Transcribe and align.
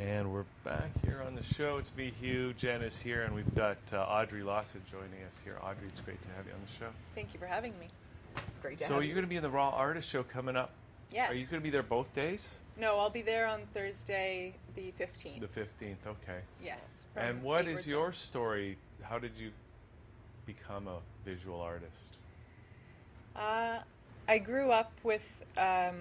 And 0.00 0.32
we're 0.32 0.46
back 0.64 0.88
here 1.04 1.22
on 1.26 1.34
the 1.34 1.42
show. 1.42 1.76
It's 1.76 1.94
me, 1.94 2.10
Hugh. 2.22 2.54
Jen 2.54 2.80
is 2.80 2.98
here, 2.98 3.24
and 3.24 3.34
we've 3.34 3.54
got 3.54 3.76
uh, 3.92 3.98
Audrey 3.98 4.42
Lawson 4.42 4.80
joining 4.90 5.22
us 5.28 5.34
here. 5.44 5.58
Audrey, 5.62 5.88
it's 5.88 6.00
great 6.00 6.22
to 6.22 6.28
have 6.30 6.46
you 6.46 6.52
on 6.54 6.60
the 6.64 6.72
show. 6.72 6.90
Thank 7.14 7.34
you 7.34 7.38
for 7.38 7.44
having 7.44 7.78
me. 7.78 7.88
It's 8.34 8.58
great 8.62 8.78
to 8.78 8.84
So 8.84 8.94
have 8.94 9.04
you're 9.04 9.12
going 9.12 9.26
to 9.26 9.28
be 9.28 9.36
in 9.36 9.42
the 9.42 9.50
Raw 9.50 9.68
Artist 9.68 10.08
Show 10.08 10.22
coming 10.22 10.56
up. 10.56 10.70
Yes. 11.12 11.30
Are 11.30 11.34
you 11.34 11.44
going 11.44 11.60
to 11.60 11.62
be 11.62 11.68
there 11.68 11.82
both 11.82 12.14
days? 12.14 12.54
No, 12.78 12.98
I'll 12.98 13.10
be 13.10 13.20
there 13.20 13.46
on 13.46 13.60
Thursday, 13.74 14.54
the 14.74 14.90
15th. 14.98 15.40
The 15.40 15.60
15th, 15.60 15.96
okay. 16.06 16.40
yes. 16.64 16.78
And 17.14 17.42
what 17.42 17.68
is 17.68 17.86
your 17.86 18.14
story? 18.14 18.78
How 19.02 19.18
did 19.18 19.32
you 19.36 19.50
become 20.46 20.88
a 20.88 21.00
visual 21.26 21.60
artist? 21.60 22.16
Uh, 23.36 23.80
I 24.26 24.38
grew 24.38 24.70
up 24.70 24.92
with 25.02 25.26
um, 25.58 25.96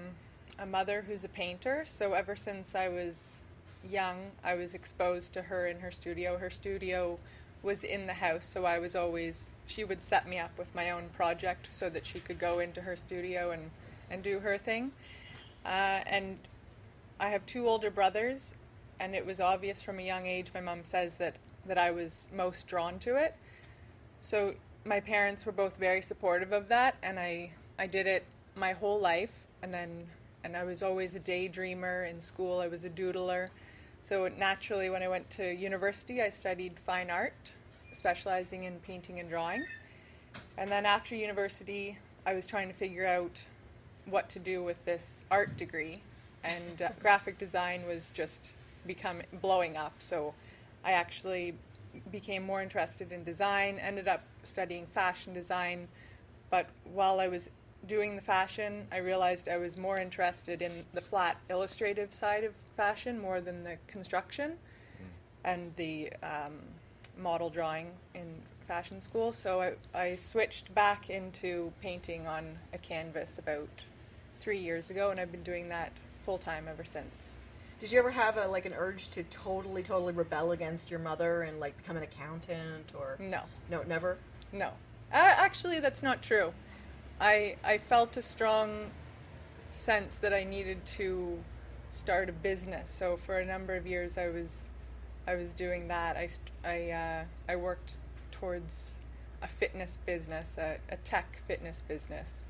a 0.58 0.66
mother 0.66 1.04
who's 1.06 1.26
a 1.26 1.30
painter, 1.30 1.84
so 1.86 2.14
ever 2.14 2.38
since 2.38 2.76
I 2.76 2.88
was 2.88 3.40
young, 3.88 4.32
I 4.44 4.56
was 4.56 4.74
exposed 4.74 5.34
to 5.34 5.44
her 5.44 5.68
in 5.68 5.80
her 5.80 5.92
studio. 5.92 6.38
Her 6.38 6.50
studio 6.50 7.20
was 7.62 7.84
in 7.84 8.08
the 8.08 8.14
house, 8.14 8.46
so 8.46 8.66
I 8.66 8.80
was 8.80 8.96
always, 8.96 9.50
she 9.68 9.84
would 9.84 10.04
set 10.04 10.28
me 10.28 10.40
up 10.40 10.58
with 10.58 10.74
my 10.74 10.92
own 10.92 11.10
project 11.10 11.70
so 11.72 11.90
that 11.90 12.06
she 12.06 12.20
could 12.20 12.40
go 12.40 12.60
into 12.60 12.82
her 12.82 12.96
studio 12.96 13.52
and, 13.52 13.72
and 14.10 14.24
do 14.24 14.40
her 14.40 14.58
thing. 14.58 14.92
Uh, 15.66 16.02
and 16.06 16.38
I 17.20 17.30
have 17.30 17.46
two 17.46 17.68
older 17.68 17.92
brothers, 17.92 18.56
and 19.00 19.14
it 19.14 19.26
was 19.26 19.40
obvious 19.40 19.82
from 19.82 20.00
a 20.00 20.04
young 20.04 20.26
age, 20.26 20.52
my 20.54 20.62
mom 20.62 20.84
says, 20.84 21.16
that, 21.16 21.36
that 21.66 21.78
I 21.78 21.92
was 21.92 22.28
most 22.34 22.68
drawn 22.68 23.00
to 23.00 23.16
it. 23.16 23.36
So 24.22 24.54
my 24.86 25.00
parents 25.00 25.46
were 25.46 25.52
both 25.52 25.78
very 25.78 26.02
supportive 26.02 26.52
of 26.52 26.70
that, 26.70 26.96
and 27.04 27.20
I 27.20 27.52
I 27.78 27.88
did 27.88 28.08
it 28.08 28.26
my 28.56 28.74
whole 28.74 29.00
life, 29.00 29.32
and 29.62 29.74
then 29.74 30.08
and 30.44 30.56
I 30.56 30.64
was 30.64 30.84
always 30.84 31.16
a 31.16 31.20
daydreamer 31.20 32.10
in 32.10 32.22
school. 32.22 32.60
I 32.60 32.68
was 32.68 32.84
a 32.84 32.90
doodler, 32.90 33.50
so 34.02 34.28
naturally 34.28 34.90
when 34.90 35.04
I 35.04 35.08
went 35.08 35.30
to 35.32 35.54
university, 35.54 36.22
I 36.22 36.30
studied 36.30 36.80
fine 36.86 37.10
art, 37.10 37.52
specializing 37.92 38.64
in 38.64 38.80
painting 38.80 39.20
and 39.20 39.30
drawing. 39.30 39.66
And 40.58 40.72
then 40.72 40.86
after 40.86 41.16
university, 41.16 41.98
I 42.26 42.34
was 42.34 42.46
trying 42.46 42.68
to 42.68 42.74
figure 42.74 43.06
out 43.06 43.44
what 44.06 44.30
to 44.30 44.40
do 44.40 44.64
with 44.64 44.84
this 44.86 45.26
art 45.30 45.58
degree, 45.58 46.02
and 46.44 46.82
uh, 46.82 46.90
graphic 47.00 47.38
design 47.38 47.86
was 47.88 48.12
just 48.14 48.54
becoming 48.86 49.26
blowing 49.42 49.78
up. 49.78 49.94
So 50.00 50.34
I 50.84 50.94
actually 50.94 51.56
became 52.12 52.44
more 52.44 52.62
interested 52.62 53.12
in 53.12 53.24
design, 53.24 53.80
ended 53.80 54.08
up 54.08 54.24
studying 54.44 54.86
fashion 54.88 55.34
design, 55.34 55.88
but 56.50 56.68
while 56.94 57.20
I 57.20 57.28
was 57.28 57.50
doing 57.88 58.16
the 58.16 58.22
fashion, 58.22 58.88
I 58.92 58.98
realized 58.98 59.50
I 59.50 59.58
was 59.58 59.78
more 59.78 60.00
interested 60.00 60.62
in 60.62 60.72
the 60.94 61.02
flat 61.02 61.38
illustrative 61.50 62.14
side 62.14 62.44
of 62.44 62.54
fashion 62.76 63.20
more 63.20 63.42
than 63.42 63.64
the 63.64 63.78
construction 63.88 64.54
and 65.44 65.72
the 65.76 66.12
um, 66.22 66.54
model 67.18 67.50
drawing 67.50 67.92
in 68.14 68.36
fashion 68.68 69.02
school. 69.02 69.32
So 69.32 69.62
I, 69.62 69.74
I 70.00 70.16
switched 70.16 70.74
back 70.76 71.10
into 71.10 71.72
painting 71.82 72.28
on 72.28 72.56
a 72.74 72.78
canvas 72.78 73.40
about 73.40 73.70
three 74.40 74.60
years 74.60 74.90
ago, 74.90 75.10
and 75.12 75.20
I've 75.20 75.32
been 75.32 75.44
doing 75.44 75.70
that 75.70 75.92
full 76.26 76.38
time 76.38 76.68
ever 76.70 76.84
since. 76.84 77.34
Did 77.80 77.92
you 77.92 78.00
ever 78.00 78.12
have 78.12 78.38
a 78.38 78.46
like 78.48 78.66
an 78.66 78.74
urge 78.78 79.10
to 79.10 79.24
totally, 79.24 79.82
totally 79.84 80.14
rebel 80.14 80.52
against 80.52 80.92
your 80.92 81.00
mother 81.00 81.44
and 81.44 81.60
like 81.60 81.76
become 81.78 81.96
an 81.98 82.04
accountant 82.04 82.92
or 82.98 83.18
No. 83.20 83.42
no, 83.72 83.84
never? 83.84 84.18
No. 84.52 84.68
Uh, 85.12 85.16
actually, 85.16 85.80
that's 85.80 86.04
not 86.04 86.22
true. 86.22 86.54
I 87.20 87.56
I 87.64 87.78
felt 87.78 88.18
a 88.18 88.22
strong 88.22 88.92
sense 89.60 90.16
that 90.18 90.34
I 90.34 90.44
needed 90.44 90.86
to 90.98 91.40
start 91.92 92.30
a 92.30 92.32
business. 92.32 92.92
So 92.92 93.18
for 93.18 93.40
a 93.40 93.46
number 93.46 93.76
of 93.76 93.86
years, 93.86 94.18
I 94.18 94.30
was 94.30 94.68
I 95.28 95.36
was 95.36 95.54
doing 95.54 95.88
that. 95.88 96.18
I 96.18 96.30
I 96.64 96.92
uh, 96.92 97.24
I 97.48 97.56
worked 97.56 97.98
towards 98.32 98.96
a 99.42 99.48
fitness 99.48 99.98
business, 100.06 100.58
a, 100.58 100.78
a 100.90 100.98
tech 100.98 101.42
fitness 101.48 101.84
business, 101.88 102.44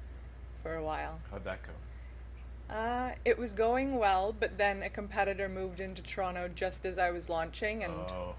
for 0.64 0.76
a 0.76 0.84
while. 0.84 1.20
How'd 1.32 1.44
that 1.46 1.60
go? 1.64 2.74
Uh, 2.74 3.14
it 3.26 3.38
was 3.38 3.52
going 3.52 3.98
well, 3.98 4.36
but 4.40 4.58
then 4.58 4.84
a 4.84 4.90
competitor 4.90 5.50
moved 5.50 5.80
into 5.80 6.04
Toronto 6.04 6.48
just 6.54 6.86
as 6.86 7.00
I 7.00 7.10
was 7.10 7.28
launching, 7.28 7.84
and 7.84 7.94
oh, 7.94 8.36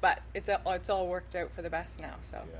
but 0.00 0.20
it's 0.34 0.48
a, 0.48 0.60
it's 0.66 0.90
all 0.90 1.06
worked 1.06 1.36
out 1.36 1.50
for 1.54 1.62
the 1.62 1.70
best 1.70 2.00
now. 2.00 2.16
So 2.28 2.42
yeah, 2.52 2.58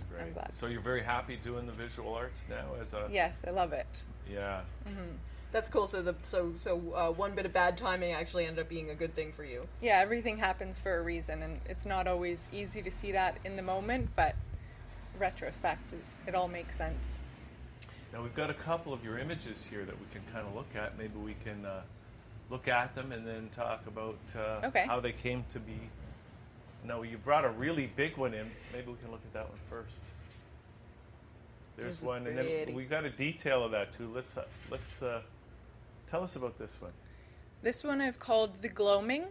that's 0.00 0.22
great. 0.22 0.34
glad. 0.34 0.52
So 0.52 0.66
you're 0.66 0.80
very 0.80 1.02
happy 1.02 1.36
doing 1.36 1.66
the 1.66 1.72
visual 1.72 2.14
arts 2.14 2.46
now 2.48 2.66
as 2.80 2.94
a 2.94 3.08
yes, 3.10 3.38
I 3.46 3.50
love 3.50 3.72
it. 3.72 4.02
yeah. 4.30 4.60
That's 5.50 5.68
cool. 5.68 5.86
So 5.86 6.02
the 6.02 6.14
so 6.24 6.52
so 6.56 6.76
uh, 6.94 7.10
one 7.12 7.34
bit 7.34 7.46
of 7.46 7.52
bad 7.54 7.78
timing 7.78 8.12
actually 8.12 8.44
ended 8.44 8.60
up 8.64 8.68
being 8.68 8.90
a 8.90 8.94
good 8.94 9.14
thing 9.14 9.32
for 9.32 9.44
you. 9.44 9.62
yeah, 9.80 9.98
everything 10.00 10.36
happens 10.38 10.76
for 10.78 10.98
a 10.98 11.02
reason, 11.02 11.42
and 11.42 11.60
it's 11.66 11.86
not 11.86 12.06
always 12.06 12.48
easy 12.52 12.82
to 12.82 12.90
see 12.90 13.12
that 13.12 13.38
in 13.44 13.56
the 13.56 13.62
moment, 13.62 14.10
but 14.14 14.34
retrospect 15.18 15.92
is 15.92 16.14
it 16.26 16.34
all 16.34 16.48
makes 16.48 16.76
sense. 16.76 17.18
Now 18.12 18.22
we've 18.22 18.34
got 18.34 18.50
a 18.50 18.54
couple 18.54 18.92
of 18.92 19.02
your 19.04 19.18
images 19.18 19.64
here 19.64 19.84
that 19.84 19.98
we 19.98 20.06
can 20.12 20.22
kind 20.32 20.46
of 20.46 20.54
look 20.54 20.68
at. 20.74 20.96
Maybe 20.98 21.18
we 21.18 21.34
can 21.44 21.64
uh, 21.64 21.80
look 22.50 22.68
at 22.68 22.94
them 22.94 23.12
and 23.12 23.26
then 23.26 23.48
talk 23.54 23.86
about 23.86 24.18
uh, 24.36 24.66
Okay. 24.66 24.84
how 24.86 25.00
they 25.00 25.12
came 25.12 25.44
to 25.50 25.58
be. 25.58 25.78
No, 26.84 27.02
you 27.02 27.18
brought 27.18 27.44
a 27.44 27.50
really 27.50 27.90
big 27.96 28.16
one 28.16 28.34
in. 28.34 28.50
Maybe 28.72 28.90
we 28.90 28.96
can 28.96 29.10
look 29.10 29.20
at 29.24 29.32
that 29.34 29.48
one 29.48 29.58
first. 29.68 30.00
There's 31.76 31.88
This 31.88 31.96
is 31.98 32.02
one, 32.02 32.26
and 32.26 32.38
then 32.38 32.74
we 32.74 32.84
got 32.84 33.04
a 33.04 33.10
detail 33.10 33.62
of 33.62 33.70
that 33.70 33.92
too. 33.92 34.10
Let's 34.14 34.36
uh, 34.36 34.44
let's 34.70 35.02
uh, 35.02 35.20
tell 36.10 36.22
us 36.22 36.36
about 36.36 36.58
this 36.58 36.76
one. 36.80 36.92
This 37.62 37.84
one 37.84 38.00
I've 38.00 38.18
called 38.18 38.62
the 38.62 38.68
gloaming. 38.68 39.26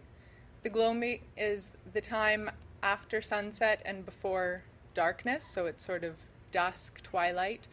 The 0.63 0.69
gloaming 0.69 1.21
is 1.35 1.69
the 1.93 2.01
time 2.01 2.49
after 2.83 3.21
sunset 3.21 3.81
and 3.85 4.05
before 4.05 4.63
darkness, 4.93 5.45
so 5.45 5.65
it's 5.65 5.85
sort 5.85 6.03
of 6.03 6.15
dusk, 6.51 7.01
twilight. 7.03 7.67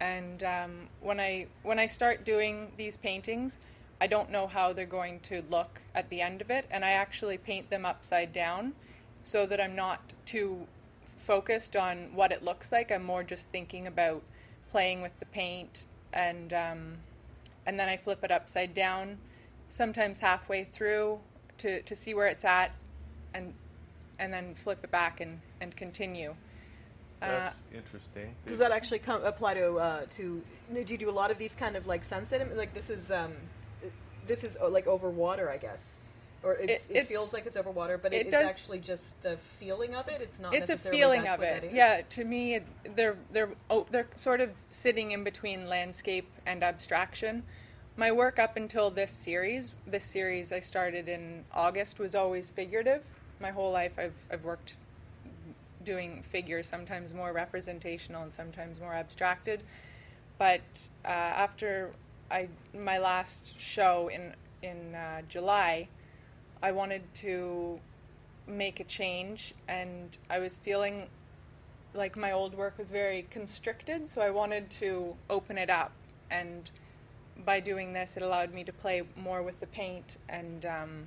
And 0.00 0.42
um, 0.42 0.88
when 1.00 1.20
I 1.20 1.46
when 1.62 1.78
I 1.78 1.86
start 1.86 2.24
doing 2.24 2.72
these 2.76 2.96
paintings, 2.96 3.58
I 4.00 4.06
don't 4.06 4.30
know 4.30 4.46
how 4.46 4.72
they're 4.72 4.86
going 4.86 5.20
to 5.20 5.42
look 5.50 5.80
at 5.94 6.08
the 6.10 6.20
end 6.20 6.40
of 6.40 6.50
it, 6.50 6.66
and 6.70 6.84
I 6.84 6.90
actually 6.90 7.38
paint 7.38 7.70
them 7.70 7.86
upside 7.86 8.32
down 8.32 8.74
so 9.26 9.44
that 9.44 9.60
I'm 9.60 9.74
not 9.74 10.00
too 10.24 10.66
focused 11.18 11.74
on 11.74 12.10
what 12.14 12.30
it 12.30 12.44
looks 12.44 12.70
like. 12.70 12.92
I'm 12.92 13.02
more 13.02 13.24
just 13.24 13.48
thinking 13.50 13.88
about 13.88 14.22
playing 14.70 15.02
with 15.02 15.18
the 15.18 15.26
paint, 15.26 15.84
and 16.12 16.52
um, 16.52 16.94
and 17.66 17.78
then 17.78 17.88
I 17.88 17.96
flip 17.96 18.22
it 18.22 18.30
upside 18.30 18.72
down, 18.72 19.18
sometimes 19.68 20.20
halfway 20.20 20.62
through 20.64 21.18
to, 21.58 21.82
to 21.82 21.96
see 21.96 22.14
where 22.14 22.28
it's 22.28 22.44
at, 22.44 22.70
and 23.34 23.52
and 24.20 24.32
then 24.32 24.54
flip 24.54 24.78
it 24.84 24.90
back 24.92 25.20
and, 25.20 25.40
and 25.60 25.76
continue. 25.76 26.30
Uh, 27.20 27.26
That's 27.26 27.58
interesting. 27.74 28.34
Does 28.46 28.58
that 28.58 28.70
actually 28.70 29.00
come 29.00 29.24
apply 29.24 29.54
to 29.54 29.74
uh, 29.76 30.00
to? 30.10 30.42
Do 30.72 30.92
you 30.92 30.98
do 30.98 31.10
a 31.10 31.10
lot 31.10 31.32
of 31.32 31.38
these 31.38 31.56
kind 31.56 31.74
of 31.74 31.88
like 31.88 32.04
sunset? 32.04 32.40
im- 32.42 32.56
Like 32.56 32.74
this 32.74 32.90
is 32.90 33.10
um, 33.10 33.32
this 34.28 34.44
is 34.44 34.56
uh, 34.62 34.68
like 34.68 34.86
over 34.86 35.10
water, 35.10 35.50
I 35.50 35.56
guess, 35.56 36.02
or 36.46 36.54
it's, 36.54 36.88
It- 36.88 36.96
it, 36.96 37.08
feels 37.08 37.32
like 37.32 37.44
it's 37.44 37.56
over 37.56 37.70
water, 37.72 37.98
but 37.98 38.12
it 38.14 38.18
it, 38.18 38.26
it's 38.28 38.34
actually 38.34 38.78
just 38.78 39.20
the 39.22 39.36
feeling 39.36 39.96
of 39.96 40.06
it. 40.06 40.20
It's 40.20 40.38
not. 40.38 40.54
it's 40.54 40.70
a 40.70 40.76
feeling 40.76 41.24
that's 41.24 41.34
of 41.36 41.42
it. 41.42 41.72
Yeah, 41.72 42.02
to 42.10 42.24
me, 42.24 42.54
it, 42.54 42.66
they're 42.94 43.16
they're 43.32 43.50
oh, 43.68 43.84
they're 43.90 44.08
sort 44.14 44.40
of 44.40 44.50
sitting 44.70 45.10
in 45.10 45.24
between 45.24 45.68
landscape 45.68 46.28
and 46.46 46.62
abstraction. 46.62 47.42
My 47.96 48.12
work 48.12 48.38
up 48.38 48.56
until 48.56 48.90
this 48.90 49.10
series, 49.10 49.72
this 49.86 50.04
series 50.04 50.52
I 50.52 50.60
started 50.60 51.08
in 51.08 51.44
August, 51.52 51.98
was 51.98 52.14
always 52.14 52.50
figurative. 52.50 53.02
My 53.40 53.50
whole 53.50 53.72
life, 53.72 53.98
I've 53.98 54.14
I've 54.30 54.44
worked 54.44 54.76
doing 55.84 56.22
figures, 56.30 56.68
sometimes 56.68 57.12
more 57.12 57.32
representational 57.32 58.22
and 58.22 58.32
sometimes 58.32 58.78
more 58.78 58.94
abstracted. 58.94 59.62
But 60.38 60.60
uh, 61.04 61.08
after 61.08 61.90
I 62.30 62.48
my 62.72 62.98
last 62.98 63.60
show 63.60 64.08
in 64.08 64.32
in 64.62 64.94
uh, 64.94 65.22
July, 65.28 65.88
I 66.62 66.72
wanted 66.72 67.02
to 67.16 67.80
make 68.46 68.80
a 68.80 68.84
change, 68.84 69.54
and 69.68 70.16
I 70.30 70.38
was 70.38 70.56
feeling 70.58 71.08
like 71.94 72.16
my 72.16 72.32
old 72.32 72.54
work 72.54 72.78
was 72.78 72.90
very 72.90 73.26
constricted, 73.30 74.08
so 74.08 74.20
I 74.20 74.30
wanted 74.30 74.70
to 74.80 75.16
open 75.30 75.58
it 75.58 75.70
up. 75.70 75.92
And 76.30 76.70
by 77.44 77.60
doing 77.60 77.92
this, 77.92 78.16
it 78.16 78.22
allowed 78.22 78.52
me 78.54 78.64
to 78.64 78.72
play 78.72 79.02
more 79.16 79.42
with 79.42 79.58
the 79.60 79.66
paint, 79.66 80.16
and 80.28 80.64
um, 80.66 81.06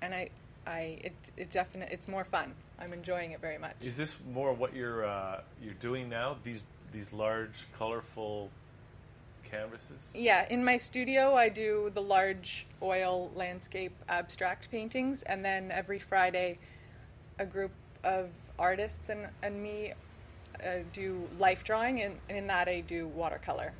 and 0.00 0.14
I, 0.14 0.30
I 0.66 0.98
it 1.04 1.14
it 1.36 1.50
definitely 1.50 1.92
it's 1.94 2.08
more 2.08 2.24
fun. 2.24 2.54
I'm 2.78 2.92
enjoying 2.92 3.32
it 3.32 3.40
very 3.40 3.58
much. 3.58 3.74
Is 3.80 3.96
this 3.96 4.16
more 4.32 4.52
what 4.52 4.74
you're 4.74 5.04
uh, 5.04 5.40
you're 5.62 5.74
doing 5.74 6.08
now? 6.08 6.36
These 6.42 6.62
these 6.92 7.12
large, 7.12 7.66
colorful 7.76 8.50
canvases. 9.52 9.98
Yeah, 10.14 10.46
in 10.48 10.64
my 10.64 10.76
studio, 10.78 11.34
I 11.36 11.48
do 11.48 11.90
the 11.94 12.00
large 12.00 12.66
oil 12.82 13.30
landscape 13.36 13.92
abstract 14.08 14.70
paintings, 14.70 15.22
and 15.22 15.44
then 15.44 15.70
every 15.70 15.98
Friday, 15.98 16.58
a 17.38 17.46
group 17.46 17.70
of 18.02 18.30
artists 18.58 19.08
and, 19.10 19.28
and 19.42 19.62
me 19.62 19.92
uh, 20.64 20.68
do 20.92 21.28
life 21.38 21.62
drawing, 21.64 22.00
and, 22.02 22.16
and 22.28 22.38
in 22.38 22.46
that, 22.48 22.68
I 22.68 22.80
do 22.80 23.08
watercolor. 23.08 23.72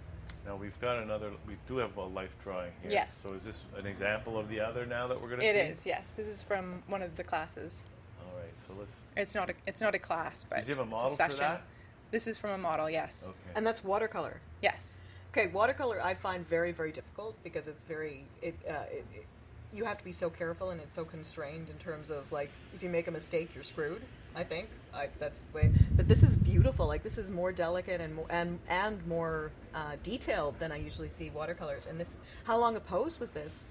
Now 0.44 0.56
we've 0.56 0.78
got 0.80 0.98
another. 0.98 1.30
We 1.46 1.54
do 1.68 1.76
have 1.78 1.96
a 1.96 2.04
life 2.04 2.34
drawing 2.42 2.72
here. 2.82 2.90
Yes. 2.90 3.18
So 3.22 3.32
is 3.32 3.44
this 3.44 3.62
an 3.78 3.86
example 3.86 4.36
of 4.38 4.48
the 4.48 4.60
other 4.60 4.84
now 4.84 5.06
that 5.06 5.20
we're 5.20 5.28
going 5.28 5.40
to 5.40 5.46
It 5.46 5.52
see? 5.54 5.72
is, 5.72 5.86
yes. 5.86 6.08
This 6.16 6.26
is 6.26 6.42
from 6.42 6.82
one 6.88 7.00
of 7.00 7.14
the 7.16 7.22
classes. 7.22 7.78
All 8.20 8.36
right. 8.36 8.52
So 8.66 8.74
let's. 8.76 8.96
It's 9.16 9.34
not 9.36 9.50
a 9.50 9.54
it's 9.68 9.80
not 9.80 9.94
a 9.94 10.00
class, 10.00 10.44
but 10.50 10.58
Did 10.60 10.68
you 10.68 10.74
have 10.74 10.80
a 10.80 10.82
it's 10.82 10.90
model 10.90 11.10
for 11.10 11.16
session. 11.16 11.38
that? 11.38 11.62
This 12.10 12.26
is 12.26 12.38
from 12.38 12.50
a 12.50 12.58
model, 12.58 12.90
yes. 12.90 13.22
Okay. 13.24 13.34
And 13.54 13.64
that's 13.64 13.84
watercolor. 13.84 14.40
Yes. 14.60 14.98
Okay, 15.32 15.46
watercolor 15.46 15.98
I 16.02 16.14
find 16.14 16.46
very 16.46 16.72
very 16.72 16.92
difficult 16.92 17.42
because 17.42 17.66
it's 17.66 17.86
very 17.86 18.24
it, 18.42 18.54
uh, 18.68 18.72
it, 18.92 19.06
it 19.14 19.26
you 19.72 19.86
have 19.86 19.96
to 19.96 20.04
be 20.04 20.12
so 20.12 20.28
careful 20.28 20.70
and 20.70 20.80
it's 20.80 20.94
so 20.94 21.06
constrained 21.06 21.70
in 21.70 21.76
terms 21.76 22.10
of 22.10 22.30
like 22.30 22.50
if 22.74 22.82
you 22.82 22.90
make 22.90 23.08
a 23.08 23.10
mistake 23.10 23.50
you're 23.54 23.64
screwed. 23.64 24.02
I 24.34 24.44
think 24.44 24.68
I, 24.94 25.08
that's 25.18 25.42
the 25.42 25.56
way. 25.56 25.72
But 25.94 26.06
this 26.06 26.22
is 26.22 26.36
beautiful. 26.36 26.86
Like 26.86 27.02
this 27.02 27.16
is 27.16 27.30
more 27.30 27.50
delicate 27.50 28.00
and 28.00 28.14
more 28.14 28.26
and 28.28 28.58
and 28.68 29.06
more 29.06 29.50
uh, 29.74 29.96
detailed 30.02 30.58
than 30.58 30.70
I 30.70 30.76
usually 30.76 31.08
see 31.08 31.30
watercolors. 31.30 31.86
And 31.86 31.98
this, 31.98 32.16
how 32.44 32.58
long 32.58 32.76
a 32.76 32.80
pose 32.80 33.18
was 33.18 33.30
this? 33.30 33.64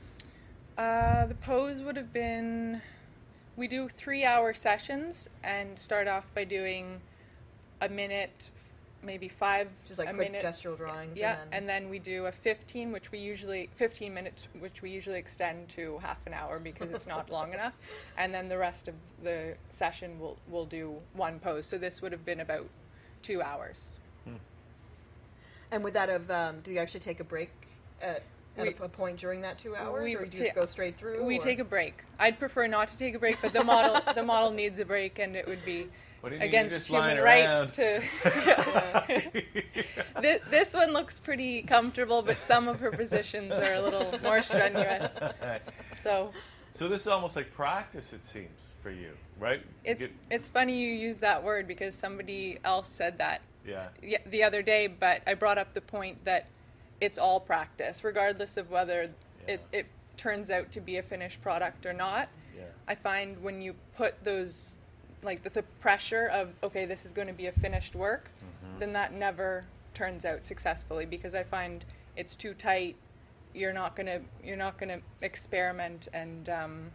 Uh, 0.80 1.28
the 1.28 1.36
pose 1.36 1.80
would 1.82 1.96
have 1.96 2.12
been 2.12 2.82
we 3.56 3.68
do 3.68 3.88
three 3.88 4.24
hour 4.24 4.54
sessions 4.56 5.30
and 5.44 5.78
start 5.78 6.08
off 6.08 6.26
by 6.34 6.44
doing 6.44 7.02
a 7.82 7.90
minute, 7.90 8.50
maybe 9.04 9.28
five, 9.28 9.68
Just 9.86 10.00
like 10.00 10.10
a 10.10 10.14
quick 10.14 10.32
minute. 10.32 10.46
gestural 10.46 10.78
drawings. 10.78 11.18
Yeah, 11.20 11.38
and 11.42 11.52
then, 11.52 11.58
and 11.60 11.70
then 11.70 11.90
we 11.90 12.00
do 12.00 12.26
a 12.28 12.32
15, 12.32 12.92
which 12.92 13.12
we 13.12 13.20
usually 13.20 13.70
15 13.76 14.14
minutes, 14.14 14.48
which 14.60 14.82
we 14.82 14.90
usually 14.90 15.18
extend 15.20 15.70
to 15.70 15.98
half 16.00 16.20
an 16.26 16.34
hour 16.34 16.60
because 16.60 16.92
it's 16.92 17.08
not 17.08 17.30
long 17.30 17.54
enough, 17.54 17.74
and 18.18 18.34
then 18.34 18.48
the 18.50 18.58
rest 18.58 18.88
of 18.88 18.96
the 19.24 19.56
session 19.70 20.20
we'll 20.20 20.38
we'll 20.50 20.66
do 20.66 20.96
one 21.14 21.40
pose. 21.40 21.66
So 21.66 21.78
this 21.78 22.02
would 22.02 22.12
have 22.12 22.26
been 22.26 22.40
about 22.42 22.68
two 23.24 23.42
hours. 23.42 23.96
and 25.72 25.84
would 25.84 25.94
that 25.94 26.10
have? 26.10 26.30
Um, 26.30 26.60
do 26.62 26.72
you 26.72 26.80
actually 26.80 27.00
take 27.00 27.20
a 27.20 27.24
break 27.24 27.50
at, 28.02 28.24
at 28.58 28.64
We- 28.64 28.76
a, 28.80 28.84
a 28.84 28.90
point 28.90 29.18
during 29.20 29.42
that 29.42 29.58
two 29.58 29.76
hours, 29.76 30.04
we 30.04 30.16
or 30.16 30.26
do 30.26 30.38
you 30.38 30.44
just 30.44 30.56
go 30.56 30.66
straight 30.66 30.98
through? 30.98 31.24
We 31.24 31.38
or- 31.38 31.42
take 31.42 31.60
a 31.60 31.64
break. 31.64 32.04
I'd 32.20 32.40
prefer 32.40 32.68
not 32.68 32.90
to 32.90 32.98
take 32.98 33.16
a 33.16 33.20
break, 33.20 33.38
but 33.42 33.54
the 33.54 33.64
model 33.64 34.02
the 34.14 34.24
model 34.24 34.52
needs 34.52 34.80
a 34.80 34.86
break, 34.86 35.20
and 35.20 35.36
it 35.36 35.48
would 35.48 35.64
be 35.66 35.88
What 36.22 36.30
do 36.30 36.36
you 36.36 36.40
mean? 36.42 36.50
against 36.50 36.88
human 36.88 37.20
rights 37.20 37.76
to. 37.76 38.02
this, 40.22 40.42
this 40.50 40.74
one 40.74 40.94
looks 40.94 41.20
pretty 41.20 41.64
comfortable, 41.64 42.22
but 42.22 42.38
some 42.38 42.68
of 42.68 42.80
her 42.80 42.92
positions 42.92 43.52
are 43.54 43.74
a 43.74 43.82
little 43.82 44.20
more 44.24 44.42
strenuous. 44.42 45.12
So 45.96 46.32
so 46.72 46.88
this 46.88 47.02
is 47.02 47.08
almost 47.08 47.36
like 47.36 47.54
practice. 47.54 48.14
It 48.14 48.24
seems 48.24 48.72
for 48.82 48.92
you, 48.92 49.12
right? 49.40 49.62
It's 49.84 50.06
get- 50.06 50.14
it's 50.30 50.50
funny 50.50 50.80
you 50.80 50.90
use 50.94 51.18
that 51.18 51.44
word 51.44 51.68
because 51.68 51.94
somebody 51.94 52.60
else 52.64 52.88
said 52.88 53.18
that 53.18 53.42
yeah. 53.68 53.90
the 54.26 54.44
other 54.44 54.62
day, 54.62 54.88
but 54.88 55.22
I 55.28 55.34
brought 55.34 55.58
up 55.58 55.74
the 55.74 55.82
point 55.82 56.24
that 56.26 56.48
it's 57.00 57.18
all 57.18 57.40
practice, 57.40 58.04
regardless 58.04 58.58
of 58.58 58.70
whether 58.70 59.10
Yeah. 59.48 59.54
it, 59.54 59.62
it 59.72 59.86
turns 60.18 60.50
out 60.50 60.72
to 60.72 60.82
be 60.82 60.98
a 60.98 61.04
finished 61.04 61.42
product 61.42 61.86
or 61.86 61.94
not. 61.94 62.30
Yeah. 62.56 62.64
I 62.88 62.96
find 62.96 63.42
when 63.42 63.62
you 63.62 63.76
put 63.96 64.24
those, 64.24 64.76
like 65.24 65.44
the, 65.44 65.50
the 65.50 65.64
pressure 65.80 66.28
of, 66.28 66.50
okay, 66.64 66.86
this 66.86 67.06
is 67.06 67.12
going 67.12 67.28
to 67.28 67.34
be 67.34 67.48
a 67.48 67.52
finished 67.52 67.96
work, 67.96 68.30
Mm-hmm. 68.44 68.80
then 68.80 68.94
that 68.94 69.14
never 69.14 69.66
turns 69.94 70.26
out 70.26 70.46
successfully 70.46 71.06
because 71.06 71.34
I 71.36 71.44
find 71.44 71.84
it's 72.16 72.36
too 72.36 72.54
tight. 72.54 72.96
You're 73.54 73.74
not 73.74 73.96
gonna 73.96 74.22
you're 74.44 74.56
not 74.58 74.78
gonna 74.78 75.00
experiment 75.22 76.08
and 76.14 76.48
um, 76.50 76.92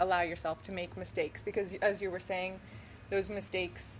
allow 0.00 0.22
yourself 0.22 0.62
to 0.64 0.72
make 0.72 0.96
mistakes 0.96 1.42
because 1.42 1.74
as 1.82 2.00
you 2.00 2.10
were 2.10 2.20
saying, 2.20 2.60
those 3.10 3.28
mistakes 3.28 3.98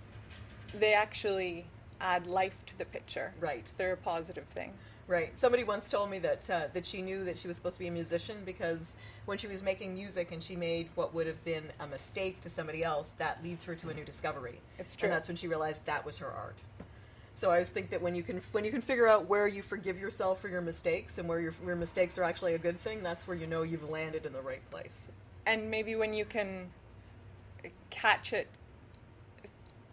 they 0.78 0.92
actually 0.94 1.66
add 2.00 2.26
life 2.26 2.64
to 2.66 2.78
the 2.78 2.84
picture. 2.84 3.32
Right. 3.40 3.70
They're 3.76 3.92
a 3.94 3.96
positive 3.96 4.44
thing. 4.54 4.72
Right. 5.08 5.36
Somebody 5.38 5.64
once 5.64 5.88
told 5.88 6.10
me 6.10 6.18
that 6.20 6.50
uh, 6.50 6.60
that 6.74 6.86
she 6.86 7.00
knew 7.02 7.24
that 7.24 7.38
she 7.38 7.48
was 7.48 7.56
supposed 7.56 7.74
to 7.76 7.80
be 7.80 7.88
a 7.88 7.90
musician 7.90 8.36
because 8.44 8.92
when 9.24 9.38
she 9.38 9.46
was 9.46 9.62
making 9.62 9.94
music 9.94 10.32
and 10.32 10.42
she 10.42 10.54
made 10.54 10.90
what 10.94 11.14
would 11.14 11.26
have 11.26 11.42
been 11.44 11.64
a 11.80 11.86
mistake 11.86 12.42
to 12.42 12.50
somebody 12.50 12.84
else, 12.84 13.12
that 13.18 13.42
leads 13.42 13.64
her 13.64 13.74
to 13.74 13.88
a 13.88 13.94
new 13.94 14.04
discovery. 14.04 14.60
It's 14.78 14.94
true. 14.94 15.08
And 15.08 15.16
that's 15.16 15.26
when 15.26 15.36
she 15.36 15.48
realized 15.48 15.86
that 15.86 16.04
was 16.04 16.18
her 16.18 16.30
art. 16.30 16.58
So 17.36 17.48
I 17.48 17.54
always 17.54 17.70
think 17.70 17.88
that 17.90 18.02
when 18.02 18.14
you 18.14 18.22
can 18.22 18.42
when 18.52 18.64
you 18.66 18.70
can 18.70 18.82
figure 18.82 19.08
out 19.08 19.26
where 19.26 19.48
you 19.48 19.62
forgive 19.62 19.98
yourself 19.98 20.40
for 20.42 20.48
your 20.48 20.60
mistakes 20.60 21.16
and 21.18 21.26
where 21.26 21.40
your 21.40 21.54
your 21.64 21.76
mistakes 21.76 22.18
are 22.18 22.24
actually 22.24 22.54
a 22.54 22.58
good 22.58 22.78
thing, 22.80 23.02
that's 23.02 23.26
where 23.26 23.36
you 23.36 23.46
know 23.46 23.62
you've 23.62 23.88
landed 23.88 24.26
in 24.26 24.32
the 24.34 24.42
right 24.42 24.68
place. 24.70 24.96
and 25.46 25.70
maybe 25.70 25.96
when 25.96 26.12
you 26.12 26.26
can 26.26 26.68
catch 27.90 28.32
it 28.34 28.48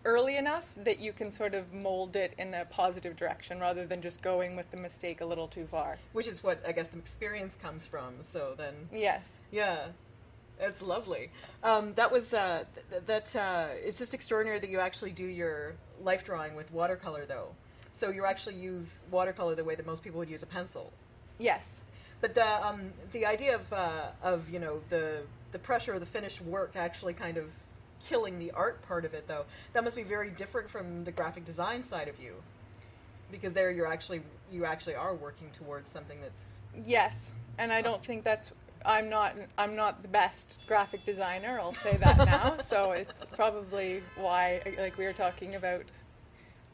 early 0.06 0.38
enough 0.38 0.64
that 0.78 1.00
you 1.00 1.12
can 1.12 1.32
sort 1.32 1.54
of 1.54 1.74
mold 1.74 2.16
it 2.16 2.34
in 2.38 2.54
a 2.54 2.64
positive 2.66 3.18
direction 3.18 3.60
rather 3.60 3.86
than 3.86 4.02
just 4.02 4.22
going 4.22 4.56
with 4.56 4.70
the 4.72 4.78
mistake 4.78 5.22
a 5.22 5.26
little 5.26 5.48
too 5.48 5.66
far. 5.66 5.98
Which 6.14 6.28
is 6.28 6.44
what 6.44 6.64
I 6.66 6.72
guess 6.72 6.88
the 6.88 6.98
experience 7.00 7.58
comes 7.62 7.86
from. 7.86 8.14
So 8.22 8.54
then 8.58 8.74
Yes. 8.94 9.24
Yeah, 9.52 9.88
it's 10.60 10.82
lovely. 10.82 11.32
Um, 11.64 11.94
that 11.96 12.12
was 12.12 12.34
uh, 12.34 12.64
th- 12.90 13.04
that. 13.06 13.36
Uh, 13.36 13.68
it's 13.84 13.98
just 13.98 14.14
extraordinary 14.14 14.60
that 14.60 14.70
you 14.70 14.80
actually 14.80 15.12
do 15.12 15.26
your 15.26 15.74
life 16.02 16.24
drawing 16.24 16.56
with 16.56 16.72
watercolor, 16.72 17.26
though. 17.26 17.50
So 17.94 18.10
you 18.10 18.26
actually 18.26 18.56
use 18.56 19.00
watercolor 19.12 19.56
the 19.56 19.64
way 19.64 19.76
that 19.76 19.86
most 19.86 20.04
people 20.04 20.20
would 20.20 20.30
use 20.30 20.44
a 20.44 20.48
pencil. 20.48 20.92
Yes. 21.40 21.76
But 22.22 22.36
the 22.36 22.66
um, 22.66 22.92
the 23.12 23.26
idea 23.26 23.56
of 23.56 23.72
uh, 23.74 24.08
of 24.24 24.50
you 24.50 24.60
know 24.60 24.82
the 24.90 25.22
the 25.52 25.60
pressure 25.60 25.94
of 25.94 26.00
the 26.00 26.06
finished 26.06 26.42
work 26.42 26.76
actually 26.76 27.14
kind 27.14 27.38
of 27.38 27.46
killing 28.08 28.40
the 28.40 28.52
art 28.52 28.82
part 28.88 29.06
of 29.06 29.14
it, 29.14 29.28
though. 29.28 29.46
That 29.74 29.84
must 29.84 29.96
be 29.96 30.04
very 30.04 30.32
different 30.32 30.70
from 30.70 31.04
the 31.04 31.12
graphic 31.12 31.46
design 31.46 31.84
side 31.84 32.08
of 32.08 32.20
you, 32.20 32.34
because 33.32 33.54
there 33.54 33.72
you're 33.72 33.88
actually 33.88 34.22
you 34.52 34.66
actually 34.66 34.96
are 34.96 35.16
working 35.16 35.50
towards 35.52 35.90
something 35.90 36.20
that's 36.22 36.62
Yes. 36.86 37.32
And 37.58 37.72
I 37.72 37.82
don't 37.82 38.04
think 38.04 38.24
that's 38.24 38.52
I'm 38.86 39.10
not 39.10 39.36
I'm 39.58 39.76
not 39.76 40.02
the 40.02 40.08
best 40.08 40.60
graphic 40.68 41.06
designer, 41.06 41.60
I'll 41.60 41.74
say 41.74 41.98
that 41.98 42.18
now. 42.26 42.58
so 42.60 42.92
it's 42.92 43.26
probably 43.36 44.04
why 44.16 44.62
like 44.78 44.98
we 44.98 45.06
were 45.06 45.14
talking 45.14 45.56
about 45.56 45.84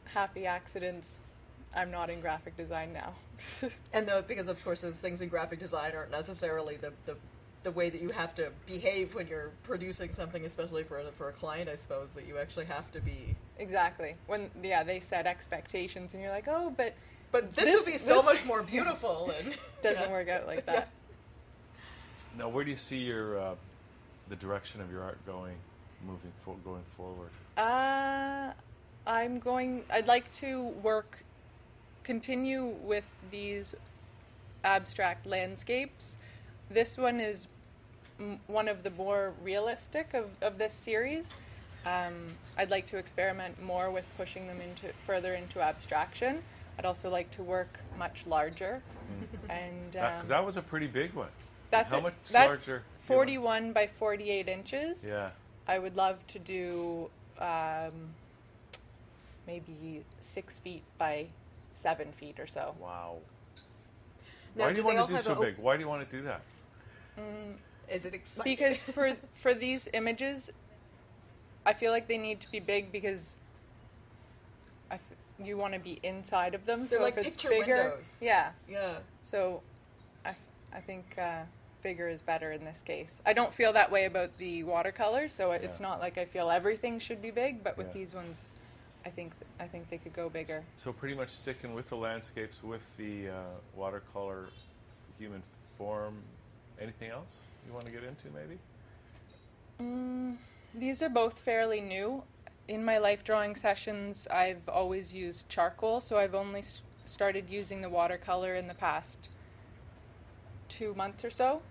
happy 0.04 0.46
accidents. 0.46 1.16
I'm 1.74 1.90
not 1.90 2.10
in 2.10 2.20
graphic 2.20 2.56
design 2.56 2.92
now. 2.92 3.14
And 3.94 4.06
the, 4.06 4.24
because 4.28 4.48
of 4.48 4.62
course 4.62 4.82
those 4.82 4.96
things 4.96 5.20
in 5.20 5.28
graphic 5.28 5.58
design 5.58 5.92
aren't 5.96 6.10
necessarily 6.10 6.76
the, 6.76 6.92
the 7.06 7.16
the 7.62 7.70
way 7.70 7.90
that 7.90 8.00
you 8.00 8.10
have 8.10 8.34
to 8.36 8.50
behave 8.66 9.14
when 9.14 9.26
you're 9.28 9.50
producing 9.62 10.10
something, 10.12 10.44
especially 10.44 10.82
for 10.84 10.98
a, 10.98 11.04
for 11.12 11.28
a 11.28 11.32
client, 11.32 11.68
I 11.68 11.76
suppose 11.76 12.10
that 12.14 12.26
you 12.26 12.38
actually 12.38 12.64
have 12.66 12.90
to 12.92 13.00
be. 13.00 13.36
exactly. 13.58 14.16
When 14.26 14.50
yeah, 14.62 14.82
they 14.82 15.00
set 15.00 15.26
expectations 15.26 16.14
and 16.14 16.22
you're 16.22 16.32
like, 16.32 16.48
"Oh, 16.48 16.72
but 16.76 16.94
But 17.30 17.54
this, 17.54 17.64
This- 17.66 17.76
would 17.76 17.86
be 17.92 17.98
so 17.98 18.16
this- 18.16 18.24
much 18.24 18.44
more 18.44 18.62
beautiful 18.74 19.30
and 19.30 19.56
doesn't 19.82 20.02
yeah. 20.06 20.10
work 20.10 20.28
out 20.28 20.46
like 20.46 20.64
Yeah. 20.66 20.72
that." 20.72 20.88
Now, 22.36 22.48
where 22.48 22.64
do 22.64 22.70
you 22.70 22.76
see 22.76 22.98
your 22.98 23.38
uh, 23.38 23.54
the 24.28 24.36
direction 24.36 24.80
of 24.80 24.90
your 24.90 25.02
art 25.02 25.24
going, 25.26 25.56
moving 26.04 26.32
for, 26.38 26.56
going 26.64 26.84
forward? 26.96 27.30
Uh, 27.56 28.52
I'm 29.06 29.38
going. 29.38 29.84
I'd 29.90 30.06
like 30.08 30.32
to 30.36 30.62
work, 30.82 31.24
continue 32.02 32.64
with 32.82 33.04
these 33.30 33.74
abstract 34.64 35.26
landscapes. 35.26 36.16
This 36.72 36.96
one 36.96 37.20
is 37.20 37.48
m- 38.18 38.40
one 38.46 38.68
of 38.68 38.82
the 38.82 38.90
more 38.90 39.34
realistic 39.42 40.14
of, 40.14 40.30
of 40.40 40.58
this 40.58 40.72
series. 40.72 41.26
Um, 41.84 42.14
I'd 42.56 42.70
like 42.70 42.86
to 42.88 42.96
experiment 42.96 43.60
more 43.62 43.90
with 43.90 44.06
pushing 44.16 44.46
them 44.46 44.60
into 44.60 44.92
further 45.06 45.34
into 45.34 45.60
abstraction. 45.60 46.42
I'd 46.78 46.86
also 46.86 47.10
like 47.10 47.30
to 47.32 47.42
work 47.42 47.78
much 47.98 48.24
larger, 48.26 48.82
and 49.50 49.96
um, 49.96 50.26
that 50.26 50.44
was 50.44 50.56
a 50.56 50.62
pretty 50.62 50.86
big 50.86 51.12
one. 51.12 51.28
that's 51.70 51.92
how 51.92 51.98
it. 51.98 52.02
much 52.04 52.14
that's 52.30 52.66
larger? 52.68 52.82
do 53.26 53.32
you 53.32 53.40
want? 53.42 53.62
41 53.64 53.72
by 53.72 53.86
48 53.86 54.48
inches. 54.48 55.04
Yeah. 55.04 55.30
I 55.68 55.78
would 55.78 55.96
love 55.96 56.24
to 56.28 56.38
do 56.38 57.10
um, 57.38 57.92
maybe 59.46 60.02
six 60.20 60.58
feet 60.58 60.82
by 60.98 61.26
seven 61.74 62.12
feet 62.12 62.38
or 62.38 62.46
so. 62.46 62.74
Wow. 62.80 63.16
Now, 64.54 64.64
Why 64.64 64.68
do 64.70 64.74
do 64.76 64.80
you 64.80 64.96
want 64.96 65.08
to 65.08 65.14
do 65.14 65.20
so 65.20 65.32
a- 65.34 65.40
big? 65.40 65.58
Why 65.58 65.76
do 65.76 65.82
you 65.82 65.88
want 65.88 66.08
to 66.08 66.16
do 66.16 66.22
that? 66.24 66.42
Is 67.88 68.06
it 68.06 68.14
exciting? 68.14 68.52
Because 68.52 68.80
for 68.94 69.12
for 69.36 69.54
these 69.54 69.88
images, 69.92 70.50
I 71.66 71.72
feel 71.72 71.92
like 71.92 72.08
they 72.08 72.18
need 72.18 72.40
to 72.40 72.50
be 72.50 72.60
big 72.60 72.90
because 72.92 73.36
I 74.90 74.94
f- 74.94 75.00
you 75.42 75.56
want 75.56 75.74
to 75.74 75.80
be 75.80 75.98
inside 76.02 76.54
of 76.54 76.64
them. 76.66 76.86
They're 76.86 76.98
so 76.98 77.04
like 77.04 77.16
if 77.18 77.26
it's 77.26 77.36
picture 77.36 77.48
bigger, 77.50 77.74
windows. 77.74 78.04
yeah. 78.20 78.50
yeah, 78.68 78.98
So 79.24 79.62
I, 80.24 80.30
f- 80.30 80.38
I 80.72 80.80
think 80.80 81.04
uh, 81.18 81.42
bigger 81.82 82.08
is 82.08 82.22
better 82.22 82.52
in 82.52 82.64
this 82.64 82.80
case. 82.82 83.20
I 83.26 83.32
don't 83.32 83.52
feel 83.52 83.72
that 83.72 83.90
way 83.90 84.04
about 84.04 84.36
the 84.38 84.62
watercolors, 84.64 85.32
so 85.32 85.52
it's 85.52 85.80
Yeah. 85.80 85.86
not 85.88 86.00
like 86.00 86.18
I 86.18 86.24
feel 86.26 86.50
everything 86.50 86.98
should 86.98 87.20
be 87.22 87.30
big. 87.30 87.62
But 87.64 87.76
with 87.76 87.88
Yeah. 87.88 87.92
these 87.94 88.14
ones, 88.14 88.38
I 89.04 89.10
think 89.10 89.32
I 89.60 89.66
think 89.66 89.90
they 89.90 89.98
could 89.98 90.12
go 90.14 90.28
bigger. 90.28 90.62
So 90.76 90.92
pretty 90.92 91.14
much 91.14 91.30
sticking 91.30 91.74
with 91.74 91.88
the 91.88 91.96
landscapes, 91.96 92.62
with 92.62 92.96
the 92.96 93.28
uh, 93.30 93.32
watercolor, 93.76 94.48
human 95.18 95.42
form. 95.76 96.22
Anything 96.82 97.10
else 97.10 97.38
you 97.66 97.72
want 97.72 97.86
to 97.86 97.92
get 97.92 98.02
into, 98.02 98.24
maybe? 98.34 98.58
Mm, 99.80 100.36
these 100.74 101.02
are 101.02 101.08
both 101.08 101.38
fairly 101.38 101.80
new. 101.80 102.22
In 102.68 102.84
my 102.84 102.98
life 102.98 103.22
drawing 103.24 103.54
sessions, 103.54 104.26
I've 104.28 104.68
always 104.68 105.14
used 105.14 105.48
charcoal, 105.48 106.00
so 106.00 106.18
I've 106.18 106.34
only 106.34 106.60
s- 106.60 106.82
started 107.06 107.48
using 107.48 107.80
the 107.82 107.88
watercolor 107.88 108.54
in 108.56 108.66
the 108.66 108.74
past 108.74 109.28
two 110.68 110.94
months 110.94 111.24
or 111.24 111.30
so. 111.30 111.62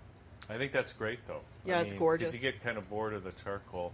I 0.50 0.58
think 0.58 0.72
that's 0.72 0.94
great 0.94 1.20
though. 1.28 1.42
Yeah, 1.66 1.78
I 1.78 1.82
it's 1.82 1.92
mean, 1.92 2.00
'cause 2.00 2.00
gorgeous. 2.00 2.34
You 2.34 2.40
get 2.40 2.62
kind 2.64 2.78
of 2.78 2.90
bored 2.90 3.14
of 3.14 3.24
the 3.24 3.32
charcoal. 3.44 3.94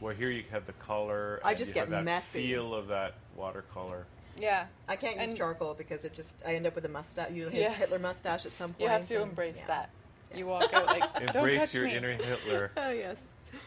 Where 0.00 0.14
here 0.14 0.30
you 0.30 0.44
have 0.50 0.66
the 0.66 0.72
color. 0.74 1.40
I 1.44 1.50
and 1.50 1.58
just 1.58 1.70
you 1.70 1.74
get 1.74 1.80
have 1.82 1.90
that 1.90 2.04
messy. 2.04 2.46
feel 2.48 2.74
of 2.74 2.88
that 2.88 3.14
watercolor. 3.36 4.06
Yeah, 4.38 4.66
I 4.88 4.96
can't 4.96 5.18
use 5.20 5.30
And- 5.30 5.38
charcoal 5.38 5.74
because 5.74 6.04
it 6.04 6.14
just 6.14 6.36
I 6.46 6.54
end 6.54 6.66
up 6.66 6.74
with 6.74 6.84
a 6.84 6.88
mustache, 6.88 7.30
usually 7.30 7.60
Yeah. 7.60 7.70
Hitler 7.72 7.98
mustache 7.98 8.44
at 8.46 8.52
some 8.52 8.70
point. 8.70 8.80
you 8.82 8.88
have 8.88 9.06
to 9.08 9.14
and- 9.22 9.30
embrace 9.30 9.56
yeah. 9.58 9.66
that. 9.66 9.90
You 10.36 10.46
walk 10.46 10.72
out 10.74 10.86
like, 10.86 11.14
don't 11.32 11.36
Embrace 11.36 11.60
touch 11.66 11.74
your 11.74 11.84
me. 11.84 11.96
inner 11.96 12.12
Hitler. 12.12 12.70
Oh 12.76 12.90
yes. 12.90 13.16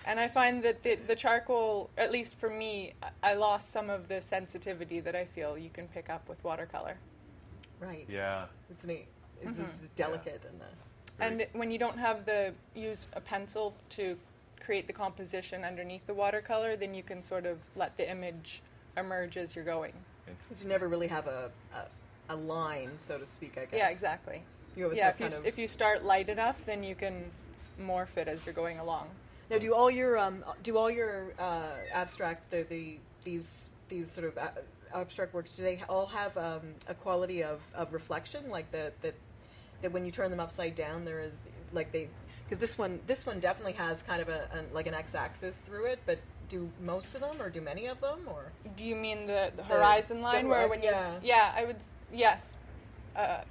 And 0.06 0.20
I 0.20 0.28
find 0.28 0.64
that 0.64 0.84
the, 0.84 0.96
the 1.08 1.16
charcoal, 1.16 1.90
at 1.98 2.12
least 2.12 2.36
for 2.40 2.50
me, 2.50 2.94
I- 3.02 3.32
I 3.32 3.34
lost 3.36 3.72
some 3.72 3.90
of 3.90 4.08
the 4.08 4.22
sensitivity 4.22 5.00
that 5.00 5.16
I 5.16 5.26
feel 5.26 5.58
you 5.58 5.70
can 5.70 5.88
pick 5.88 6.10
up 6.10 6.28
with 6.30 6.44
watercolor. 6.44 6.98
Right. 7.80 8.06
Yeah. 8.10 8.46
It's 8.70 8.86
neat. 8.86 9.08
It's, 9.42 9.52
Mm-hmm. 9.60 9.64
it's 9.64 9.80
delicate 9.96 10.46
and 10.50 10.60
the. 10.60 11.24
And 11.24 11.38
Very- 11.38 11.50
when 11.54 11.72
you 11.72 11.78
don't 11.78 11.98
have 11.98 12.26
the 12.26 12.54
use 12.76 13.08
a 13.14 13.22
pencil 13.22 13.74
to 13.92 14.18
create 14.60 14.88
the 14.88 14.94
composition 14.94 15.64
underneath 15.64 16.06
the 16.08 16.14
watercolor, 16.14 16.76
then 16.76 16.94
you 16.94 17.04
can 17.04 17.22
sort 17.24 17.46
of 17.46 17.58
let 17.76 17.96
the 17.98 18.10
image 18.10 18.62
emerge 18.98 19.38
as 19.38 19.56
you're 19.56 19.64
going. 19.66 19.94
Because 20.44 20.62
you 20.64 20.70
never 20.70 20.88
really 20.88 21.08
have 21.08 21.28
a, 21.28 21.50
a 21.74 22.34
a 22.34 22.36
line, 22.36 22.90
so 23.00 23.18
to 23.18 23.26
speak. 23.26 23.54
I 23.58 23.62
guess. 23.66 23.74
Yeah, 23.74 23.88
exactly. 23.90 24.42
You 24.78 24.84
always 24.86 25.00
Yeah, 25.00 25.10
if 25.10 25.20
you 25.20 25.30
if 25.44 25.58
you 25.58 25.68
start 25.68 26.06
light 26.06 26.30
enough, 26.30 26.64
then 26.66 26.84
you 26.84 26.94
can 26.96 27.32
morph 27.82 28.16
it 28.16 28.28
as 28.28 28.46
you're 28.46 28.54
going 28.54 28.78
along. 28.80 29.08
Now, 29.50 29.58
do 29.58 29.74
all 29.74 29.90
your 29.90 30.18
um, 30.20 30.46
do 30.62 30.78
all 30.78 30.90
your 30.90 31.34
uh, 31.40 31.64
abstract 31.92 32.52
the, 32.52 32.64
the 32.70 33.00
these 33.24 33.70
these 33.90 34.12
sort 34.12 34.28
of 34.28 34.38
a- 34.38 34.54
abstract 34.96 35.34
works 35.34 35.56
do 35.56 35.64
they 35.64 35.82
all 35.90 36.06
have 36.06 36.38
um, 36.38 36.62
a 36.88 36.94
quality 36.94 37.44
of, 37.44 37.60
of 37.74 37.92
reflection? 37.92 38.50
Like 38.50 38.72
that 38.72 39.02
that 39.02 39.16
that 39.82 39.92
when 39.92 40.06
you 40.06 40.12
turn 40.12 40.30
them 40.30 40.40
upside 40.40 40.76
down 40.76 41.06
there 41.06 41.22
is 41.22 41.34
like 41.74 41.92
they 41.92 42.08
because 42.46 42.60
this 42.60 42.78
one 42.78 43.00
this 43.08 43.26
one 43.26 43.40
definitely 43.40 43.74
has 43.74 44.04
kind 44.04 44.22
of 44.22 44.30
a, 44.30 44.48
a 44.54 44.74
like 44.76 44.86
an 44.88 44.94
x-axis 44.94 45.58
through 45.58 45.86
it 45.86 46.00
but 46.06 46.18
do 46.50 46.70
most 46.82 47.14
of 47.14 47.22
them 47.22 47.42
or 47.42 47.50
do 47.50 47.62
many 47.62 47.88
of 47.88 48.00
them 48.00 48.20
or? 48.28 48.52
Do 48.78 48.86
you 48.86 48.96
mean 48.96 49.26
the, 49.28 49.52
the 49.56 49.64
The- 49.64 49.76
horizon 49.76 50.18
the 50.18 50.24
line 50.24 50.48
where 50.48 50.68
when 50.70 50.82
horizon- 50.82 50.84
you 50.84 51.18
s- 51.18 51.24
yeah. 51.24 51.54
I 51.56 51.66
would 51.66 51.76
yes. 52.14 52.56
Uh, 53.16 53.42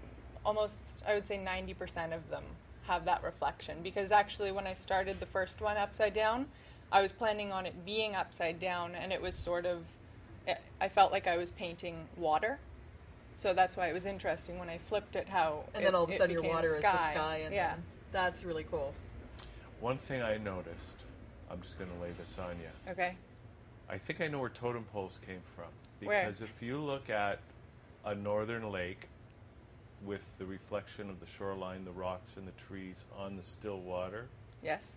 almost 0.46 1.02
I 1.06 1.12
would 1.14 1.26
say 1.26 1.36
ninety 1.36 1.74
percent 1.74 2.12
of 2.14 2.28
them 2.30 2.44
have 2.86 3.04
that 3.04 3.22
reflection 3.24 3.78
because 3.82 4.12
actually 4.12 4.52
when 4.52 4.66
I 4.66 4.72
started 4.74 5.18
the 5.18 5.26
first 5.26 5.60
one 5.60 5.76
upside 5.76 6.14
down 6.14 6.46
I 6.92 7.02
was 7.02 7.10
planning 7.10 7.50
on 7.52 7.66
it 7.66 7.84
being 7.84 8.14
upside 8.14 8.60
down 8.60 8.94
and 8.94 9.12
it 9.12 9.20
was 9.20 9.34
sort 9.34 9.66
of 9.66 9.84
I- 10.46 10.58
I 10.80 10.88
felt 10.88 11.10
like 11.10 11.26
I 11.26 11.36
was 11.36 11.50
painting 11.50 12.06
water 12.16 12.58
so 13.36 13.52
that's 13.52 13.76
why 13.76 13.88
it 13.88 13.92
was 13.92 14.06
interesting 14.06 14.58
when 14.60 14.68
I 14.70 14.78
flipped 14.78 15.16
it 15.16 15.28
how 15.28 15.64
and 15.74 15.82
it- 15.82 15.86
then 15.86 15.94
all 15.96 16.04
of 16.04 16.10
a 16.10 16.16
sudden 16.16 16.30
your 16.32 16.42
became 16.42 16.54
water 16.54 16.68
is 16.68 16.76
the 16.76 16.80
sky 17.10 17.40
and 17.44 17.52
yeah 17.52 17.74
that's 18.12 18.44
really 18.44 18.64
cool 18.64 18.94
One 19.80 19.98
thing 19.98 20.22
I 20.22 20.38
noticed, 20.38 21.02
I'm 21.50 21.60
just 21.60 21.76
going 21.78 21.90
to 21.90 21.98
lay 22.02 22.12
this 22.12 22.38
on 22.38 22.56
you. 22.62 22.92
okay 22.92 23.16
I 23.90 23.98
think 23.98 24.20
I 24.20 24.28
know 24.28 24.38
where 24.38 24.48
totem 24.48 24.84
poles 24.92 25.20
came 25.26 25.42
from. 25.54 25.66
Where? 26.06 26.24
Because 26.24 26.40
if 26.42 26.60
you 26.62 26.78
look 26.78 27.08
at 27.10 27.38
a 28.04 28.14
northern 28.14 28.70
lake 28.72 29.08
with 30.04 30.24
the 30.38 30.46
reflection 30.46 31.08
of 31.10 31.20
the 31.20 31.26
shoreline, 31.26 31.84
the 31.84 31.90
rocks, 31.92 32.36
and 32.36 32.46
the 32.46 32.52
trees 32.52 33.06
on 33.18 33.36
the 33.36 33.42
still 33.42 33.80
water, 33.80 34.26
yes 34.62 34.92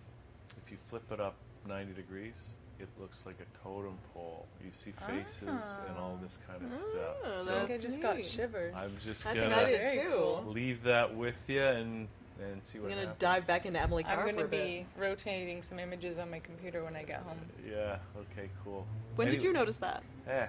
if 0.64 0.70
you 0.70 0.76
flip 0.88 1.04
it 1.12 1.20
up 1.20 1.34
90 1.68 1.92
degrees, 1.94 2.48
it 2.80 2.88
looks 3.00 3.24
like 3.24 3.36
a 3.40 3.58
totem 3.62 3.96
pole. 4.12 4.46
You 4.64 4.70
see 4.72 4.90
faces 5.06 5.42
and 5.88 5.96
all 5.98 6.18
this 6.20 6.38
kind 6.46 6.60
of 6.62 6.70
Oh, 6.72 6.90
stuff. 6.90 7.16
I 7.24 7.36
So 7.36 7.44
think 7.44 7.62
I 7.62 7.66
That's 7.66 7.82
just 7.82 8.02
got 8.02 8.24
shivers 8.24 8.74
I'm 8.76 8.92
just 9.04 9.26
I 9.26 9.34
gonna 9.34 9.54
think 9.54 9.80
I 9.80 9.94
did 9.94 10.02
too 10.02 10.38
leave 10.50 10.82
that 10.84 11.14
with 11.14 11.48
you 11.48 11.62
and 11.62 12.08
and 12.42 12.64
see 12.64 12.78
what 12.78 12.86
I'm 12.86 12.90
gonna 12.96 13.00
happens. 13.02 13.18
dive 13.20 13.46
back 13.46 13.66
into 13.66 13.80
Emily 13.80 14.02
Carr 14.02 14.14
I'm 14.14 14.18
for 14.20 14.24
going 14.32 14.38
a 14.40 14.42
to 14.42 14.48
bit. 14.48 14.66
be 14.66 14.86
rotating 15.00 15.62
some 15.62 15.78
images 15.78 16.18
on 16.18 16.30
my 16.30 16.38
computer 16.40 16.82
when 16.82 16.96
I 16.96 17.02
get 17.04 17.20
home 17.22 17.38
Yeah. 17.68 17.98
Okay. 18.16 18.48
Cool. 18.64 18.86
when 19.16 19.28
did 19.30 19.42
you 19.42 19.52
notice 19.52 19.76
that 19.78 20.02
Eh. 20.26 20.46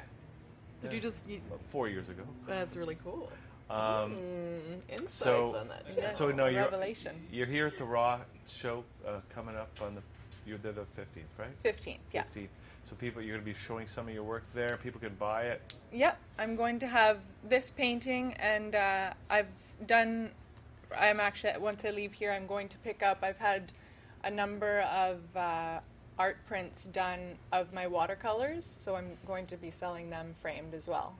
did 0.82 0.88
yeah, 0.90 0.96
you 0.96 1.02
just 1.02 1.28
you, 1.30 1.42
about 1.48 1.60
four 1.70 1.90
years 1.90 2.10
ago. 2.10 2.24
that's 2.48 2.76
really 2.76 2.96
cool 3.04 3.30
Um, 3.72 4.12
Mm, 4.16 4.82
insights 4.90 5.14
so- 5.14 5.56
on 5.56 5.68
that. 5.70 5.84
Yeah. 5.90 5.96
Jess. 6.04 6.18
So 6.18 6.32
no, 6.32 6.48
you're 6.48 6.64
Revelation. 6.64 7.16
You're 7.32 7.46
here 7.46 7.68
at 7.68 7.78
the 7.78 7.86
Raw 7.86 8.20
show 8.48 8.84
uh, 9.08 9.22
coming 9.34 9.56
up 9.56 9.70
on 9.82 9.96
the. 9.96 10.02
You're 10.46 10.58
there 10.58 10.72
the 10.74 10.82
15th, 10.82 11.24
right? 11.38 11.64
15th 11.64 12.00
yeah 12.12 12.24
15th. 12.36 12.48
So 12.84 12.96
people, 12.96 13.22
you're 13.22 13.36
going 13.38 13.46
to 13.46 13.52
be 13.54 13.58
showing 13.58 13.88
some 13.88 14.08
of 14.08 14.14
your 14.14 14.24
work 14.24 14.44
there. 14.56 14.78
People 14.82 15.00
can 15.00 15.14
buy 15.16 15.44
it. 15.44 15.76
Yep, 15.94 16.18
I'm 16.40 16.56
going 16.56 16.80
to 16.80 16.88
have 16.88 17.20
this 17.48 17.70
painting, 17.70 18.34
and 18.34 18.74
uh, 18.76 19.14
I've 19.30 19.48
done. 19.88 20.32
I'm 20.98 21.20
actually 21.20 21.54
once 21.60 21.86
I 21.86 21.92
leave 21.92 22.12
here, 22.12 22.32
I'm 22.32 22.48
going 22.48 22.68
to 22.70 22.78
pick 22.80 23.04
up. 23.04 23.20
I've 23.22 23.38
had 23.38 23.72
a 24.24 24.32
number 24.32 24.82
of 24.82 25.20
uh, 25.38 25.80
art 26.20 26.38
prints 26.48 26.84
done 26.86 27.38
of 27.54 27.72
my 27.72 27.88
watercolors, 27.88 28.78
so 28.84 28.96
I'm 28.96 29.18
going 29.26 29.46
to 29.48 29.58
be 29.58 29.72
selling 29.72 30.10
them 30.10 30.36
framed 30.42 30.74
as 30.74 30.88
well, 30.88 31.16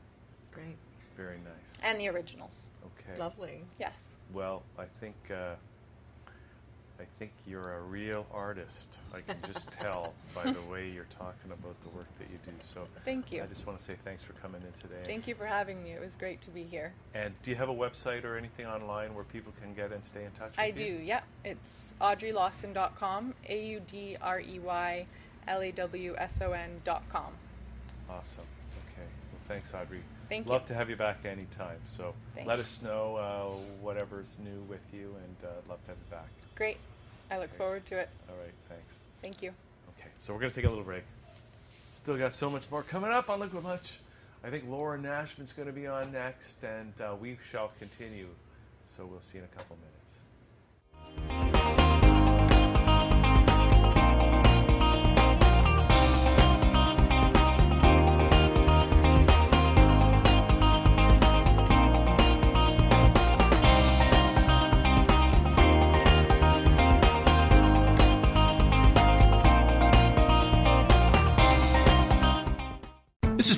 Great. 0.52 0.76
Very 1.22 1.38
nice. 1.38 1.78
and 1.84 2.00
the 2.00 2.08
originals. 2.10 2.54
Okay. 2.86 3.20
Lovely. 3.20 3.64
Yes, 3.80 3.94
Well, 4.34 4.64
I 4.78 4.86
think 4.86 5.16
uh, 5.30 5.56
I 7.00 7.04
think 7.18 7.32
you're 7.48 7.74
a 7.74 7.82
real 7.82 8.28
artist. 8.32 9.00
I 9.14 9.22
can 9.22 9.38
just 9.52 9.72
tell 9.82 10.14
by 10.36 10.44
the 10.52 10.62
way 10.72 10.90
you're 10.90 11.08
talking 11.18 11.52
about 11.52 11.76
the 11.84 11.90
work 11.90 12.08
that 12.20 12.28
you 12.32 12.38
do. 12.46 12.52
So 12.62 12.88
thank 13.06 13.32
you. 13.32 13.42
I 13.42 13.48
just 13.48 13.66
want 13.66 13.80
to 13.80 13.86
say 13.86 13.96
thanks 14.06 14.24
for 14.24 14.34
coming 14.34 14.62
in 14.62 14.72
today. 14.80 15.02
Thank 15.06 15.28
you 15.28 15.34
for 15.36 15.48
having 15.48 15.84
me. 15.84 15.92
It 15.92 16.00
was 16.02 16.16
great 16.16 16.42
to 16.42 16.50
be 16.52 16.64
here. 16.64 16.94
And 17.16 17.34
do 17.42 17.50
you 17.50 17.58
have 17.58 17.70
a 17.70 17.74
website 17.74 18.24
or 18.24 18.38
anything 18.38 18.68
online 18.68 19.16
where 19.16 19.24
people 19.24 19.52
can 19.62 19.74
get 19.74 19.92
and 19.92 20.06
stay 20.06 20.26
in 20.26 20.32
touch 20.32 20.52
with 20.52 20.60
I 20.60 20.68
you? 20.68 20.74
do. 20.74 20.84
Yep, 21.04 21.24
it's 21.46 21.94
audreylawson.com. 22.00 23.34
A 23.50 23.66
U 23.66 23.82
D 23.92 24.18
R 24.22 24.40
E 24.40 24.60
Y 24.60 25.06
L 25.48 25.62
A 25.62 25.72
W 25.72 26.16
S 26.18 26.40
O 26.42 26.52
N.com. 26.52 27.34
Awesome. 28.10 28.44
Okay. 28.94 29.08
Well, 29.32 29.42
thanks, 29.46 29.74
Audrey. 29.74 30.02
Thank 30.32 30.48
Love 30.48 30.62
you. 30.62 30.68
to 30.68 30.74
have 30.76 30.90
you 30.90 30.96
back 30.96 31.26
anytime. 31.26 31.80
So 31.84 32.14
Thank 32.36 32.48
let 32.48 32.58
us 32.58 32.82
know 32.82 33.18
uh, 33.18 33.84
whatever's 33.84 34.38
new 34.42 34.62
with 34.70 34.80
you, 34.94 35.14
and 35.26 35.36
uh, 35.44 35.58
I'd 35.58 35.70
love 35.70 35.84
to 35.84 35.90
have 35.90 35.98
you 35.98 36.10
back. 36.10 36.30
Great. 36.56 36.78
I 37.30 37.38
look 37.38 37.54
forward 37.58 37.86
to 37.88 37.98
it. 37.98 38.08
All 38.30 38.38
right. 38.38 38.54
Thanks. 38.70 39.02
Thank 39.22 39.42
you. 39.42 39.50
Okay. 40.00 40.08
So 40.22 40.34
we're 40.34 40.40
gonna 40.40 40.52
take 40.52 40.64
a 40.64 40.70
little 40.70 40.86
break. 40.86 41.04
Still 41.92 42.18
got 42.18 42.34
so 42.34 42.50
much 42.50 42.72
more 42.72 42.82
coming 42.82 43.12
up 43.12 43.30
on 43.30 43.42
Liquid 43.42 43.66
Lunch. 43.66 44.00
I 44.42 44.50
think 44.50 44.64
Laura 44.70 44.98
Nashman's 44.98 45.52
going 45.52 45.68
to 45.68 45.74
be 45.74 45.86
on 45.86 46.14
next, 46.14 46.64
and 46.64 46.94
uh, 47.02 47.14
we 47.20 47.38
shall 47.52 47.74
continue. 47.78 48.30
So 48.96 49.06
we'll 49.06 49.20
see 49.20 49.38
you 49.38 49.44
in 49.44 49.50
a 49.54 49.56
couple 49.56 49.76
minutes. 49.76 50.11